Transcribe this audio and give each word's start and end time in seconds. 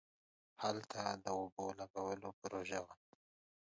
هلته 0.63 1.01
د 1.23 1.25
اوبو 1.39 1.65
لگولو 1.79 2.29
پروژه 2.39 2.79
وه. 2.83 2.93